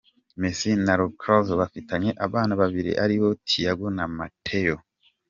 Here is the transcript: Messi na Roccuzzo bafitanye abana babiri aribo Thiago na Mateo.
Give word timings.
Messi 0.41 0.71
na 0.85 0.93
Roccuzzo 0.99 1.53
bafitanye 1.61 2.09
abana 2.25 2.53
babiri 2.61 2.91
aribo 3.03 3.27
Thiago 3.47 3.87
na 3.97 4.05
Mateo. 4.17 4.77